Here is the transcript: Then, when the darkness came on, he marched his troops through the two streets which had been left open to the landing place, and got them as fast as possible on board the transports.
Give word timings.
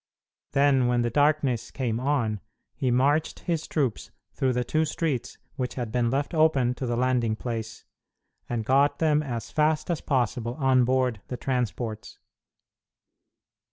Then, 0.53 0.87
when 0.87 1.03
the 1.03 1.11
darkness 1.11 1.69
came 1.69 1.99
on, 1.99 2.39
he 2.73 2.89
marched 2.89 3.41
his 3.41 3.67
troops 3.67 4.09
through 4.33 4.53
the 4.53 4.63
two 4.63 4.83
streets 4.83 5.37
which 5.57 5.75
had 5.75 5.91
been 5.91 6.09
left 6.09 6.33
open 6.33 6.73
to 6.73 6.87
the 6.87 6.97
landing 6.97 7.35
place, 7.35 7.85
and 8.49 8.65
got 8.65 8.97
them 8.97 9.21
as 9.21 9.51
fast 9.51 9.91
as 9.91 10.01
possible 10.01 10.55
on 10.55 10.85
board 10.85 11.21
the 11.27 11.37
transports. 11.37 12.17